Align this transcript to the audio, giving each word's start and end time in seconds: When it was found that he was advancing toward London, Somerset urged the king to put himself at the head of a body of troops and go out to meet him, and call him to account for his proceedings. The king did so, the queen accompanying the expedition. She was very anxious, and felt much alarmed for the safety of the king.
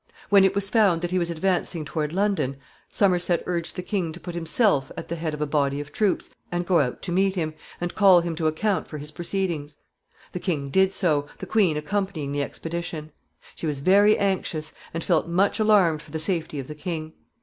When 0.29 0.43
it 0.43 0.55
was 0.55 0.67
found 0.67 1.03
that 1.03 1.11
he 1.11 1.19
was 1.19 1.29
advancing 1.29 1.85
toward 1.85 2.11
London, 2.11 2.57
Somerset 2.89 3.43
urged 3.45 3.75
the 3.75 3.83
king 3.83 4.11
to 4.13 4.19
put 4.19 4.33
himself 4.33 4.91
at 4.97 5.09
the 5.09 5.15
head 5.15 5.35
of 5.35 5.41
a 5.41 5.45
body 5.45 5.79
of 5.79 5.91
troops 5.91 6.31
and 6.51 6.65
go 6.65 6.79
out 6.79 7.03
to 7.03 7.11
meet 7.11 7.35
him, 7.35 7.53
and 7.79 7.93
call 7.93 8.21
him 8.21 8.35
to 8.37 8.47
account 8.47 8.87
for 8.87 8.97
his 8.97 9.11
proceedings. 9.11 9.75
The 10.31 10.39
king 10.39 10.69
did 10.69 10.91
so, 10.91 11.27
the 11.37 11.45
queen 11.45 11.77
accompanying 11.77 12.31
the 12.31 12.41
expedition. 12.41 13.11
She 13.53 13.67
was 13.67 13.81
very 13.81 14.17
anxious, 14.17 14.73
and 14.91 15.03
felt 15.03 15.27
much 15.27 15.59
alarmed 15.59 16.01
for 16.01 16.09
the 16.09 16.17
safety 16.17 16.57
of 16.57 16.67
the 16.67 16.73
king. 16.73 17.13